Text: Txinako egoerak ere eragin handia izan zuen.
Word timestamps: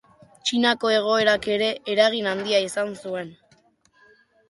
Txinako 0.49 0.91
egoerak 0.93 1.47
ere 1.57 1.69
eragin 1.97 2.33
handia 2.33 2.65
izan 2.71 2.99
zuen. 3.07 3.35